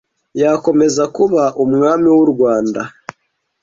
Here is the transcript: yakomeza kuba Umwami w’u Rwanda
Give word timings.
yakomeza 0.41 1.03
kuba 1.15 1.43
Umwami 1.63 2.07
w’u 2.15 2.27
Rwanda 2.33 2.81